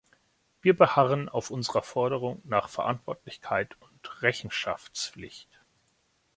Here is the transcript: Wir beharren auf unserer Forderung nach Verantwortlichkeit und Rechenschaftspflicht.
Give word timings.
Wir 0.63 0.75
beharren 0.75 1.29
auf 1.29 1.51
unserer 1.51 1.83
Forderung 1.83 2.41
nach 2.43 2.69
Verantwortlichkeit 2.69 3.77
und 3.83 4.23
Rechenschaftspflicht. 4.23 5.61